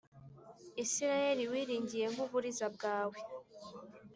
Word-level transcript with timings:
Israheli 0.83 1.43
wigiriye 1.51 2.05
nk’uburiza 2.13 2.67
bwawe. 2.75 3.19